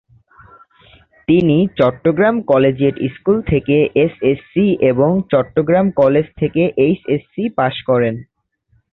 [1.27, 8.15] তিনি Chittagong collegiate school থেকে SSC এবং চট্টগ্রাম কলেজ থেকে এইচএসসি পাশ করেন।